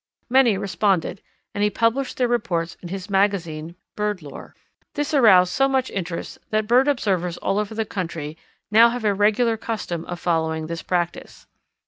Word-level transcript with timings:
Many 0.31 0.57
responded, 0.57 1.21
and 1.53 1.63
he 1.63 1.69
published 1.69 2.17
their 2.17 2.27
reports 2.27 2.75
in 2.81 2.87
his 2.89 3.07
magazine 3.07 3.75
Bird 3.95 4.23
Lore. 4.23 4.55
This 4.95 5.13
aroused 5.13 5.53
so 5.53 5.67
much 5.69 5.91
interest 5.91 6.39
that 6.49 6.65
bird 6.65 6.87
observers 6.87 7.37
all 7.37 7.59
over 7.59 7.75
the 7.75 7.85
country 7.85 8.35
now 8.71 8.89
have 8.89 9.05
a 9.05 9.13
regular 9.13 9.57
custom 9.57 10.03
of 10.05 10.19
following 10.19 10.65
this 10.65 10.81
practice. 10.81 11.45